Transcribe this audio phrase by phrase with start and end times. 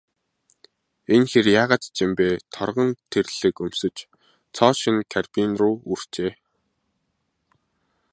[1.15, 3.97] Энэ хэр яагаад ч юм бэ, торгон тэрлэг өмсөж,
[4.55, 6.31] цоо шинэ карбин буу үүрчээ.